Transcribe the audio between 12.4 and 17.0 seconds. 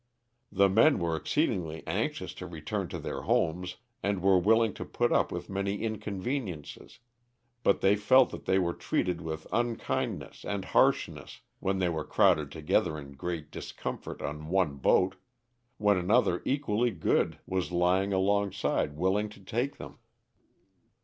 together in great discomfort on one boat, when another eq lally